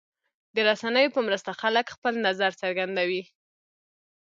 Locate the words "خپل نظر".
1.95-2.51